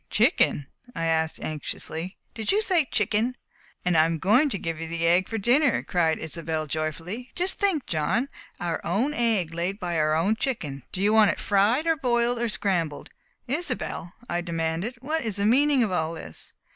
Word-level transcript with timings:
"Chicken?" 0.09 0.65
I 0.95 1.05
asked 1.05 1.39
anxiously. 1.41 2.17
"Did 2.33 2.51
you 2.51 2.63
say 2.63 2.85
chicken?" 2.89 3.37
"And 3.85 3.95
I 3.95 4.05
am 4.05 4.17
going 4.17 4.49
to 4.49 4.57
give 4.57 4.79
you 4.81 4.87
the 4.87 5.05
egg 5.05 5.27
for 5.29 5.37
dinner," 5.37 5.83
cried 5.83 6.17
Isobel 6.17 6.65
joyfully. 6.65 7.29
"Just 7.35 7.59
think, 7.59 7.85
John! 7.85 8.27
Our 8.59 8.81
own 8.83 9.13
egg, 9.13 9.53
laid 9.53 9.79
by 9.79 9.99
our 9.99 10.15
own 10.15 10.37
chicken! 10.37 10.81
Do 10.91 11.03
you 11.03 11.13
want 11.13 11.29
it 11.29 11.39
fried, 11.39 11.85
or 11.85 11.95
boiled, 11.95 12.39
or 12.39 12.49
scrambled?" 12.49 13.11
"Isobel," 13.47 14.13
I 14.27 14.41
demanded, 14.41 14.95
"what 15.01 15.23
is 15.23 15.35
the 15.35 15.45
meaning 15.45 15.83
of 15.83 15.91
all 15.91 16.15
this?" 16.15 16.53